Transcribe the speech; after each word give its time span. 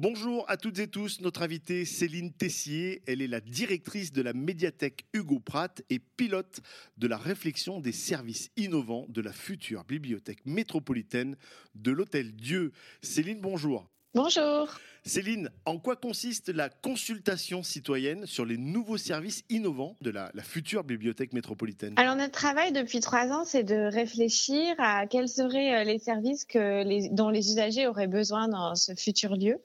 Bonjour 0.00 0.44
à 0.48 0.56
toutes 0.56 0.78
et 0.78 0.86
tous, 0.86 1.20
notre 1.22 1.42
invitée 1.42 1.84
Céline 1.84 2.32
Tessier, 2.32 3.02
elle 3.08 3.20
est 3.20 3.26
la 3.26 3.40
directrice 3.40 4.12
de 4.12 4.22
la 4.22 4.32
médiathèque 4.32 5.06
Hugo 5.12 5.40
Pratt 5.40 5.82
et 5.90 5.98
pilote 5.98 6.60
de 6.98 7.08
la 7.08 7.16
réflexion 7.16 7.80
des 7.80 7.90
services 7.90 8.52
innovants 8.56 9.06
de 9.08 9.20
la 9.20 9.32
future 9.32 9.82
bibliothèque 9.82 10.46
métropolitaine 10.46 11.34
de 11.74 11.90
l'Hôtel 11.90 12.36
Dieu. 12.36 12.70
Céline, 13.02 13.40
bonjour. 13.40 13.90
Bonjour. 14.14 14.68
Céline, 15.02 15.50
en 15.64 15.80
quoi 15.80 15.96
consiste 15.96 16.48
la 16.50 16.68
consultation 16.68 17.64
citoyenne 17.64 18.24
sur 18.24 18.44
les 18.44 18.56
nouveaux 18.56 18.98
services 18.98 19.42
innovants 19.50 19.96
de 20.00 20.10
la, 20.10 20.30
future 20.44 20.84
bibliothèque 20.84 21.32
métropolitaine? 21.32 21.94
Alors 21.96 22.14
notre 22.14 22.30
travail 22.30 22.70
depuis 22.70 23.00
trois 23.00 23.32
ans, 23.32 23.44
c'est 23.44 23.64
de 23.64 23.92
réfléchir 23.92 24.76
à 24.78 25.08
quels 25.08 25.28
seraient 25.28 25.80
euh, 25.80 25.82
les 25.82 25.98
services 25.98 26.44
que 26.44 27.12
dont 27.12 27.30
les 27.30 27.50
usagers 27.50 27.88
auraient 27.88 28.06
besoin 28.06 28.46
dans 28.46 28.76
ce 28.76 28.94
futur 28.94 29.34
lieu. 29.34 29.60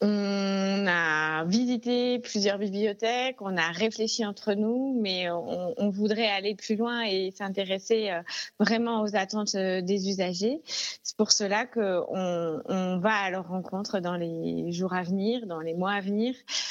On 0.00 0.86
a 0.86 1.44
visité 1.44 2.18
plusieurs 2.18 2.58
bibliothèques, 2.58 3.40
on 3.40 3.56
a 3.56 3.70
réfléchi 3.70 4.26
entre 4.26 4.54
nous, 4.54 4.98
mais 5.00 5.30
on, 5.30 5.90
voudrait 5.90 6.28
aller 6.28 6.54
plus 6.54 6.76
loin 6.76 7.02
et 7.02 7.30
s'intéresser 7.36 8.10
euh, 8.10 8.22
vraiment 8.58 9.02
aux 9.02 9.14
attentes 9.14 9.54
euh, 9.54 9.82
des 9.82 10.08
usagers. 10.08 10.60
C'est 10.64 11.16
pour 11.16 11.32
cela 11.32 11.66
qu'on 11.66 12.62
on 12.66 12.98
va 12.98 13.14
à 13.14 13.30
leur 13.30 13.48
rencontre 13.48 14.00
dans 14.00 14.16
les 14.16 14.72
jours 14.72 14.94
à 14.94 15.02
venir, 15.02 15.46
dans 15.46 15.60
les 15.60 15.74
mois 15.74 15.92
à 15.92 16.00
venir, 16.00 16.34
euh, 16.34 16.61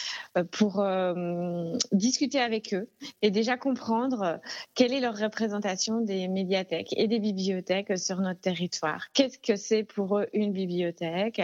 pour 0.52 0.84
discuter 1.92 2.40
avec 2.40 2.74
eux 2.74 2.90
et 3.22 3.32
déjà 3.32 3.58
comprendre 3.58 4.40
quelle 4.76 4.94
est 4.94 5.00
leur 5.00 5.18
représentation 5.18 6.02
des 6.02 6.28
médiathèques 6.28 6.94
et 6.98 7.08
des 7.08 7.20
bibliothèques 7.20 7.98
sur 7.98 8.20
notre 8.22 8.40
territoire. 8.40 9.08
Qu'est-ce 9.14 9.40
que 9.40 9.56
c'est 9.56 9.84
pour 9.84 10.20
eux 10.20 10.28
une 10.34 10.54
bibliothèque 10.54 11.42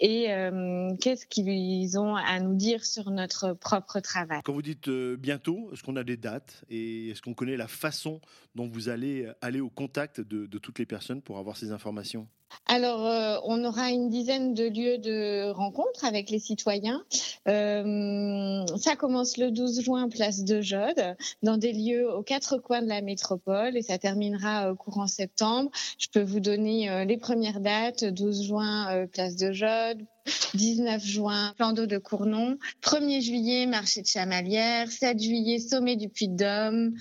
et 0.00 0.32
euh, 0.32 0.94
qu'est-ce 1.00 1.26
qu'ils 1.26 1.98
ont 1.98 2.16
à 2.16 2.40
nous 2.40 2.54
dire 2.54 2.84
sur 2.84 3.10
notre 3.10 3.52
propre 3.52 4.00
travail? 4.00 4.40
Quand 4.44 4.52
vous 4.52 4.62
dites 4.62 4.88
euh, 4.88 5.16
bientôt, 5.16 5.70
est-ce 5.72 5.82
qu'on 5.82 5.96
a 5.96 6.04
des 6.04 6.16
dates 6.16 6.64
et 6.70 7.10
est-ce 7.10 7.22
qu'on 7.22 7.34
connaît 7.34 7.56
la 7.56 7.68
façon 7.68 8.20
dont 8.54 8.68
vous 8.68 8.88
allez 8.88 9.30
aller 9.40 9.60
au 9.60 9.70
contact 9.70 10.20
de, 10.20 10.46
de 10.46 10.58
toutes 10.58 10.78
les 10.78 10.86
personnes 10.86 11.22
pour 11.22 11.38
avoir 11.38 11.56
ces 11.56 11.72
informations? 11.72 12.28
Alors, 12.66 13.06
euh, 13.06 13.38
on 13.44 13.64
aura 13.64 13.90
une 13.90 14.08
dizaine 14.08 14.54
de 14.54 14.64
lieux 14.64 14.98
de 14.98 15.50
rencontres 15.50 16.04
avec 16.04 16.30
les 16.30 16.38
citoyens. 16.38 17.04
Euh, 17.48 18.64
ça 18.76 18.96
commence 18.96 19.36
le 19.36 19.50
12 19.50 19.82
juin, 19.82 20.08
place 20.08 20.44
de 20.44 20.60
Jode, 20.60 21.16
dans 21.42 21.56
des 21.56 21.72
lieux 21.72 22.10
aux 22.10 22.22
quatre 22.22 22.58
coins 22.58 22.82
de 22.82 22.88
la 22.88 23.02
métropole, 23.02 23.76
et 23.76 23.82
ça 23.82 23.98
terminera 23.98 24.70
au 24.70 24.76
courant 24.76 25.06
septembre. 25.06 25.70
Je 25.98 26.08
peux 26.12 26.22
vous 26.22 26.40
donner 26.40 26.88
euh, 26.88 27.04
les 27.04 27.16
premières 27.16 27.60
dates 27.60 28.04
12 28.04 28.44
juin, 28.44 29.06
place 29.12 29.36
de 29.36 29.52
Jode, 29.52 30.06
19 30.54 31.04
juin, 31.04 31.54
plan 31.56 31.72
d'eau 31.72 31.86
de 31.86 31.98
Cournon. 31.98 32.58
1er 32.82 33.22
juillet, 33.22 33.66
marché 33.66 34.02
de 34.02 34.06
Chamalières. 34.06 34.90
7 34.90 35.20
juillet, 35.20 35.58
sommet 35.58 35.96
du 35.96 36.08
Puy-de-Dôme. 36.08 36.94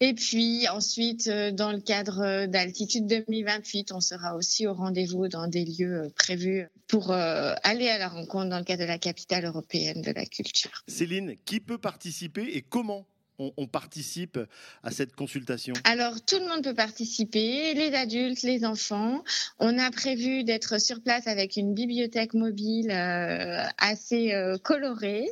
Et 0.00 0.14
puis 0.14 0.68
ensuite, 0.68 1.28
dans 1.28 1.72
le 1.72 1.80
cadre 1.80 2.46
d'Altitude 2.46 3.06
2028, 3.06 3.92
on 3.92 4.00
sera 4.00 4.36
aussi 4.36 4.66
au 4.66 4.74
rendez-vous 4.74 5.08
vous 5.08 5.28
dans 5.28 5.46
des 5.46 5.64
lieux 5.64 6.04
euh, 6.04 6.08
prévus 6.16 6.68
pour 6.86 7.10
euh, 7.10 7.54
aller 7.62 7.88
à 7.88 7.98
la 7.98 8.08
rencontre 8.08 8.48
dans 8.48 8.58
le 8.58 8.64
cadre 8.64 8.82
de 8.82 8.88
la 8.88 8.98
capitale 8.98 9.44
européenne 9.44 10.02
de 10.02 10.12
la 10.12 10.24
culture. 10.26 10.82
Céline, 10.86 11.36
qui 11.44 11.60
peut 11.60 11.78
participer 11.78 12.42
et 12.42 12.62
comment? 12.62 13.06
On, 13.38 13.66
participe 13.66 14.38
à 14.82 14.90
cette 14.90 15.14
consultation 15.14 15.74
Alors, 15.84 16.20
tout 16.24 16.38
le 16.38 16.48
monde 16.48 16.64
peut 16.64 16.74
participer, 16.74 17.74
les 17.74 17.94
adultes, 17.94 18.42
les 18.42 18.64
enfants. 18.64 19.22
On 19.58 19.78
a 19.78 19.90
prévu 19.90 20.44
d'être 20.44 20.80
sur 20.80 21.00
place 21.02 21.26
avec 21.26 21.56
une 21.56 21.74
bibliothèque 21.74 22.34
mobile 22.34 22.90
euh, 22.90 23.64
assez 23.78 24.32
euh, 24.32 24.56
colorée. 24.58 25.28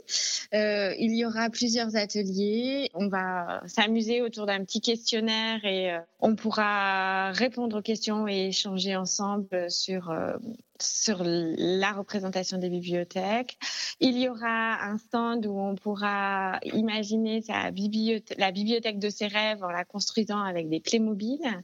Euh, 0.55 0.95
il 0.99 1.17
y 1.17 1.25
aura 1.25 1.51
plusieurs 1.51 1.97
ateliers. 1.97 2.91
On 2.95 3.09
va 3.09 3.63
s'amuser 3.67 4.23
autour 4.23 4.47
d'un 4.47 4.65
petit 4.65 4.81
questionnaire 4.81 5.65
et 5.65 5.97
on 6.21 6.37
pourra 6.37 7.33
répondre 7.33 7.79
aux 7.79 7.83
questions 7.83 8.29
et 8.29 8.49
échanger 8.49 8.97
ensemble 8.97 9.71
sur 9.71 10.13
sur 10.81 11.23
la 11.25 11.93
représentation 11.93 12.59
des 12.59 12.69
bibliothèques. 12.69 13.59
Il 14.01 14.19
y 14.19 14.29
aura 14.29 14.83
un 14.85 14.99
stand 14.99 15.47
où 15.47 15.59
on 15.59 15.75
pourra 15.75 16.59
imaginer 16.65 17.43
sa 17.43 17.71
la 18.37 18.51
bibliothèque 18.53 18.99
de 18.99 19.11
ses 19.11 19.27
rêves 19.27 19.63
en 19.63 19.71
la 19.71 19.85
construisant 19.85 20.41
avec 20.41 20.69
des 20.69 20.81
clés 20.81 20.99
mobiles. 20.99 21.63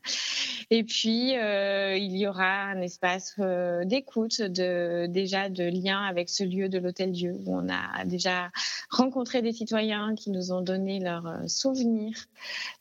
Et 0.75 0.85
puis, 0.85 1.37
euh, 1.37 1.99
il 1.99 2.17
y 2.17 2.27
aura 2.27 2.63
un 2.63 2.81
espace 2.81 3.35
euh, 3.41 3.85
d'écoute, 3.85 4.41
déjà 4.41 5.51
de 5.51 5.65
lien 5.65 6.03
avec 6.03 6.31
ce 6.31 6.45
lieu 6.45 6.71
de 6.71 6.79
l'Hôtel 6.79 7.13
Dieu, 7.13 7.37
où 7.45 7.55
on 7.55 7.69
a 7.69 8.07
déjà 8.07 8.51
rencontré 8.89 9.43
des 9.43 9.53
citoyens 9.53 10.15
qui 10.15 10.31
nous 10.31 10.51
ont 10.51 10.63
donné 10.63 10.99
leurs 10.99 11.27
euh, 11.27 11.47
souvenirs 11.47 12.17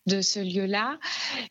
de 0.06 0.22
ce 0.22 0.40
lieu-là. 0.40 1.00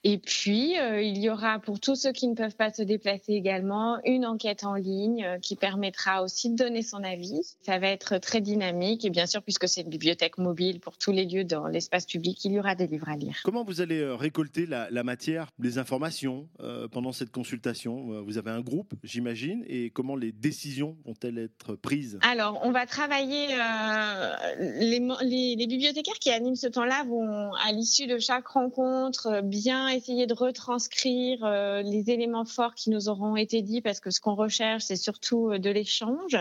Et 0.03 0.17
puis, 0.17 0.75
il 0.75 1.19
y 1.19 1.31
aura 1.31 1.61
pour 1.61 1.79
tous 1.79 1.95
ceux 1.95 2.11
qui 2.11 2.27
ne 2.27 2.35
peuvent 2.35 2.57
pas 2.57 2.73
se 2.73 2.83
déplacer 2.83 3.35
également 3.35 3.99
une 4.05 4.27
enquête 4.27 4.65
en 4.65 4.75
ligne 4.75 5.39
qui 5.41 5.55
permettra 5.55 6.25
aussi 6.25 6.51
de 6.51 6.57
donner 6.57 6.83
son 6.83 7.05
avis. 7.05 7.55
Ça 7.63 7.79
va 7.79 7.87
être 7.87 8.19
très 8.19 8.41
dynamique 8.41 9.05
et 9.05 9.11
bien 9.11 9.27
sûr, 9.27 9.43
puisque 9.43 9.69
c'est 9.69 9.83
une 9.83 9.89
bibliothèque 9.89 10.37
mobile 10.39 10.81
pour 10.81 10.99
tous 10.99 11.13
les 11.13 11.27
lieux 11.27 11.45
dans 11.45 11.69
l'espace 11.69 12.07
public, 12.07 12.45
il 12.45 12.53
y 12.53 12.59
aura 12.59 12.75
des 12.75 12.89
livres 12.89 13.09
à 13.09 13.17
lire. 13.17 13.39
Comment 13.45 13.63
vous 13.63 13.81
allez 13.81 14.05
récolter 14.05 14.67
la 14.67 15.05
matière, 15.05 15.51
les 15.61 15.79
informations? 15.79 16.30
Euh, 16.61 16.89
pendant 16.89 17.13
cette 17.13 17.31
consultation 17.31 18.13
euh, 18.13 18.21
Vous 18.21 18.39
avez 18.39 18.51
un 18.51 18.61
groupe, 18.61 18.95
j'imagine, 19.03 19.65
et 19.67 19.91
comment 19.91 20.17
les 20.17 20.33
décisions 20.33 20.97
vont-elles 21.05 21.39
être 21.39 21.75
prises? 21.75 22.19
Alors, 22.23 22.61
on 22.63 22.71
va 22.71 22.87
travailler, 22.87 23.49
euh, 23.53 24.35
les, 24.59 25.57
bibliothécaires 25.57 26.19
qui 26.21 26.31
animent 26.31 26.57
ce 26.57 26.67
temps-là 26.67 27.05
vont, 27.05 27.53
à 27.55 27.73
l'issue 27.73 28.07
de 28.07 28.19
chaque 28.19 28.47
rencontre, 28.49 29.43
bien 29.43 29.89
essayer 29.89 30.27
de 30.27 30.35
retranscrire 30.35 31.39
les 31.83 32.11
éléments 32.11 32.45
forts 32.45 32.75
qui 32.75 32.91
nous 32.91 33.09
auront 33.09 33.37
été 33.37 33.63
dits, 33.63 33.81
parce 33.81 34.01
que 34.01 34.11
ce 34.11 34.21
qu'on 34.21 34.35
recherche, 34.35 34.85
c'est 34.85 34.97
surtout 34.97 35.59
de 35.59 35.71
l'échange. 35.71 36.37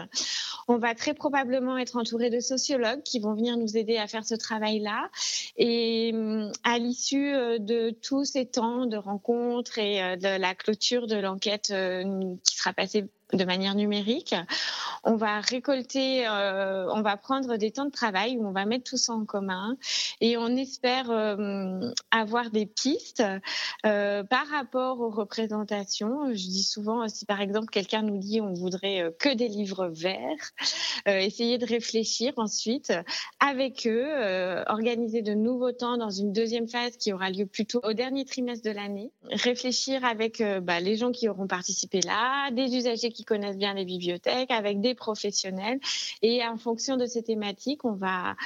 On 0.67 0.77
va 0.77 0.93
très 0.93 1.13
probablement 1.13 1.77
être 1.77 1.97
entouré 1.97 2.29
de 2.29 2.39
sociologues 2.39 3.01
qui 3.03 3.19
vont 3.19 3.33
venir 3.33 3.57
nous 3.57 3.77
aider 3.77 3.97
à 3.97 4.07
faire 4.07 4.25
ce 4.25 4.35
travail-là. 4.35 5.09
Et 5.57 6.13
à 6.63 6.77
l'issue 6.77 7.31
de 7.59 7.89
tous 7.89 8.25
ces 8.25 8.45
temps 8.45 8.85
de 8.85 8.97
rencontres 8.97 9.78
euh, 9.79 10.15
de 10.15 10.39
la 10.39 10.55
clôture 10.55 11.07
de 11.07 11.15
l'enquête 11.15 11.71
euh, 11.71 12.35
qui 12.43 12.57
sera 12.57 12.73
passée 12.73 13.05
de 13.33 13.43
manière 13.45 13.75
numérique. 13.75 14.35
On 15.03 15.15
va 15.15 15.39
récolter, 15.39 16.27
euh, 16.27 16.87
on 16.91 17.01
va 17.01 17.15
prendre 17.15 17.57
des 17.57 17.71
temps 17.71 17.85
de 17.85 17.91
travail 17.91 18.37
où 18.37 18.47
on 18.47 18.51
va 18.51 18.65
mettre 18.65 18.83
tout 18.83 18.97
ça 18.97 19.13
en 19.13 19.25
commun 19.25 19.77
et 20.19 20.35
on 20.37 20.47
espère 20.55 21.11
euh, 21.11 21.91
avoir 22.11 22.49
des 22.49 22.65
pistes 22.65 23.23
euh, 23.85 24.23
par 24.23 24.47
rapport 24.47 24.99
aux 24.99 25.09
représentations. 25.09 26.29
Je 26.29 26.47
dis 26.47 26.63
souvent, 26.63 27.07
si 27.07 27.25
par 27.25 27.39
exemple 27.39 27.67
quelqu'un 27.67 28.01
nous 28.01 28.17
dit 28.17 28.41
on 28.41 28.53
voudrait 28.53 29.13
que 29.19 29.33
des 29.33 29.47
livres 29.47 29.87
verts, 29.87 30.51
essayer 31.05 31.57
de 31.57 31.65
réfléchir 31.65 32.33
ensuite 32.37 32.93
avec 33.39 33.87
eux, 33.87 34.63
organiser 34.67 35.21
de 35.21 35.33
nouveaux 35.33 35.71
temps 35.71 35.97
dans 35.97 36.09
une 36.09 36.33
deuxième 36.33 36.67
phase 36.67 36.97
qui 36.97 37.13
aura 37.13 37.29
lieu 37.29 37.45
plutôt 37.45 37.79
au 37.83 37.93
dernier 37.93 38.25
trimestre 38.25 38.67
de 38.67 38.73
l'année, 38.73 39.11
réfléchir 39.31 40.03
avec 40.03 40.43
bah, 40.61 40.79
les 40.79 40.95
gens 40.95 41.11
qui 41.11 41.29
auront 41.29 41.47
participé 41.47 42.01
là, 42.01 42.51
des 42.51 42.75
usagers 42.75 43.11
qui 43.11 43.18
qui 43.19 43.25
connaissent 43.25 43.57
bien 43.57 43.73
les 43.73 43.83
bibliothèques, 43.83 44.49
avec 44.49 44.79
des 44.79 44.95
professionnels. 44.95 45.81
Et 46.21 46.41
en 46.45 46.55
fonction 46.55 46.95
de 46.95 47.05
ces 47.05 47.21
thématiques, 47.21 47.83
on 47.83 47.91
va 47.91 48.37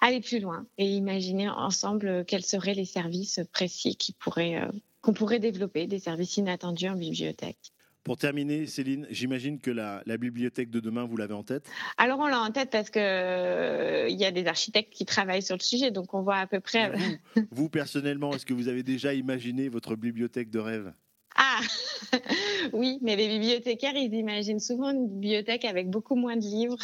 aller 0.00 0.20
plus 0.20 0.38
loin 0.38 0.66
et 0.78 0.86
imaginer 0.86 1.48
ensemble 1.48 2.24
quels 2.26 2.44
seraient 2.44 2.74
les 2.74 2.84
services 2.84 3.40
précis 3.52 3.96
qui 3.96 4.12
pourraient, 4.12 4.62
euh, 4.62 4.70
qu'on 5.02 5.14
pourrait 5.14 5.40
développer, 5.40 5.88
des 5.88 5.98
services 5.98 6.36
inattendus 6.36 6.88
en 6.88 6.94
bibliothèque. 6.94 7.72
Pour 8.04 8.18
terminer, 8.18 8.66
Céline, 8.66 9.08
j'imagine 9.10 9.58
que 9.58 9.72
la, 9.72 10.02
bibliothèque 10.16 10.70
de 10.70 10.78
demain, 10.78 11.04
vous 11.04 11.16
l'avez 11.16 11.34
en 11.34 11.42
tête? 11.42 11.68
Alors, 11.98 12.20
on 12.20 12.28
l'a 12.28 12.40
en 12.40 12.52
tête 12.52 12.70
parce 12.70 12.88
qu'il 12.88 13.02
euh, 13.02 14.08
y 14.08 14.24
a 14.24 14.30
des 14.30 14.46
architectes 14.46 14.92
qui 14.92 15.04
travaillent 15.04 15.42
sur 15.42 15.56
le 15.56 15.62
sujet, 15.62 15.90
donc 15.90 16.14
on 16.14 16.22
voit 16.22 16.36
à 16.36 16.46
peu 16.46 16.60
près. 16.60 16.92
vous 17.50 17.68
personnellement, 17.68 18.32
est-ce 18.32 18.46
que 18.46 18.54
vous 18.54 18.68
avez 18.68 18.84
déjà 18.84 19.12
imaginé 19.12 19.68
votre 19.68 19.96
bibliothèque 19.96 20.50
de 20.50 20.60
rêve? 20.60 20.92
oui, 22.72 22.98
mais 23.02 23.16
les 23.16 23.28
bibliothécaires, 23.28 23.94
ils 23.94 24.14
imaginent 24.14 24.60
souvent 24.60 24.90
une 24.90 25.08
bibliothèque 25.08 25.64
avec 25.64 25.90
beaucoup 25.90 26.16
moins 26.16 26.36
de 26.36 26.42
livres. 26.42 26.78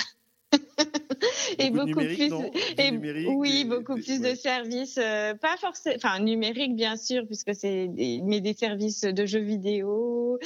Et 1.58 1.70
beaucoup, 1.70 1.92
plus 1.92 2.30
et 2.78 2.90
oui 3.28 3.64
beaucoup 3.64 3.94
plus 3.94 4.20
de 4.20 4.34
services 4.34 4.98
euh, 4.98 5.34
pas 5.34 5.56
forcément 5.58 5.96
enfin 5.96 6.18
numérique 6.20 6.74
bien 6.74 6.96
sûr 6.96 7.26
puisque 7.26 7.54
c'est 7.54 7.90
mais 8.24 8.40
des 8.40 8.54
services 8.54 9.02
de 9.02 9.26
jeux 9.26 9.40
vidéo 9.40 10.38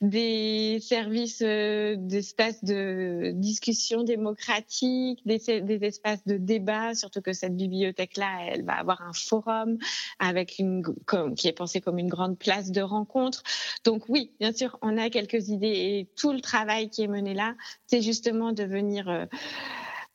des 0.00 0.78
services 0.80 1.42
euh, 1.42 1.96
d'espaces 1.98 2.62
de 2.64 3.32
discussion 3.34 4.02
démocratique 4.02 5.20
des, 5.26 5.38
des 5.60 5.84
espaces 5.84 6.24
de 6.26 6.36
débat 6.36 6.94
surtout 6.94 7.20
que 7.20 7.32
cette 7.32 7.56
bibliothèque 7.56 8.16
là 8.16 8.30
elle 8.48 8.64
va 8.64 8.74
avoir 8.74 9.02
un 9.02 9.12
forum 9.12 9.78
avec 10.18 10.58
une 10.58 10.82
comme, 11.06 11.34
qui 11.34 11.48
est 11.48 11.52
pensé 11.52 11.80
comme 11.80 11.98
une 11.98 12.08
grande 12.08 12.38
place 12.38 12.70
de 12.70 12.80
rencontre. 12.80 13.42
Donc 13.84 14.04
oui 14.08 14.32
bien 14.40 14.52
sûr 14.52 14.78
on 14.82 14.96
a 14.98 15.10
quelques 15.10 15.48
idées 15.48 15.66
et 15.66 16.08
tout 16.16 16.32
le 16.32 16.40
travail 16.40 16.90
qui 16.90 17.02
est 17.02 17.08
mené 17.08 17.34
là 17.34 17.54
c'est 17.86 18.02
justement 18.02 18.52
de 18.52 18.64
venir 18.64 19.08
euh, 19.08 19.26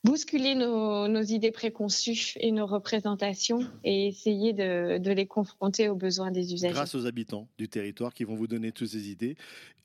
bousculer 0.03 0.55
nos, 0.55 1.21
idées 1.21 1.51
préconçues 1.51 2.33
et 2.39 2.51
nos 2.51 2.65
représentations 2.65 3.67
et 3.83 4.07
essayer 4.07 4.53
de, 4.53 5.11
les 5.11 5.25
confronter 5.25 5.89
aux 5.89 5.95
besoins 5.95 6.31
des 6.31 6.53
usagers. 6.53 6.73
Grâce 6.73 6.95
aux 6.95 7.05
habitants 7.05 7.47
du 7.57 7.67
territoire 7.67 8.13
qui 8.13 8.23
vont 8.23 8.35
vous 8.35 8.47
donner 8.47 8.71
toutes 8.71 8.89
ces 8.89 9.09
idées. 9.09 9.35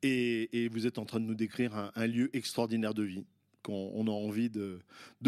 Et, 0.03 0.69
vous 0.71 0.87
êtes 0.87 0.99
en 0.99 1.05
train 1.05 1.21
de 1.21 1.25
nous 1.25 1.35
décrire 1.35 1.91
un, 1.95 2.07
lieu 2.07 2.31
extraordinaire 2.37 2.95
de 2.95 3.03
vie 3.03 3.25
qu'on 3.65 4.07
a 4.07 4.11
envie 4.11 4.51
de, 4.51 4.79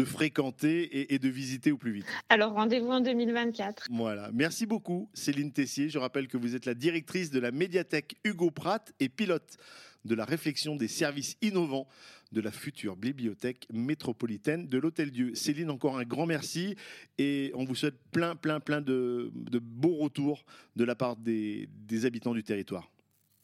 fréquenter 0.05 1.13
et, 1.13 1.19
de 1.19 1.27
visiter 1.27 1.71
au 1.71 1.77
plus 1.77 1.91
vite. 1.91 2.05
Alors 2.29 2.53
rendez-vous 2.53 2.89
en 2.89 3.01
2024. 3.01 3.87
Voilà. 3.89 4.29
Merci 4.31 4.65
beaucoup 4.65 5.09
Céline 5.13 5.51
Tessier. 5.51 5.89
Je 5.89 5.97
rappelle 5.97 6.27
que 6.27 6.37
vous 6.37 6.55
êtes 6.55 6.65
la 6.65 6.75
directrice 6.75 7.31
de 7.31 7.39
la 7.39 7.51
médiathèque 7.51 8.15
Hugo 8.23 8.51
Pratt 8.51 8.93
et 8.99 9.09
pilote 9.09 9.57
de 10.05 10.15
la 10.15 10.23
réflexion 10.23 10.75
des 10.75 10.87
services 10.87 11.35
innovants 11.41 11.87
de 12.31 12.39
la 12.39 12.51
future 12.51 12.95
bibliothèque 12.95 13.67
métropolitaine 13.73 14.67
de 14.67 14.77
l'Hôtel 14.77 15.11
Dieu. 15.11 15.33
Céline, 15.33 15.71
encore 15.71 15.97
un 15.97 16.03
grand 16.03 16.27
merci 16.27 16.75
et 17.17 17.51
on 17.55 17.65
vous 17.65 17.75
souhaite 17.75 17.97
plein, 18.11 18.35
plein, 18.35 18.59
plein 18.59 18.81
de, 18.81 19.31
beaux 19.33 19.95
retours 19.95 20.45
de 20.75 20.83
la 20.83 20.95
part 20.95 21.15
des 21.17 21.67
habitants 22.05 22.33
du 22.33 22.43
territoire. 22.43 22.89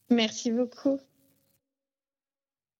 Merci 0.09 0.51
beaucoup. 0.51 0.99